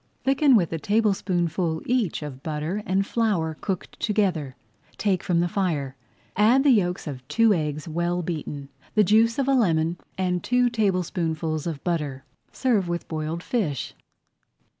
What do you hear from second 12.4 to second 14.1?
Serve with boiled fish.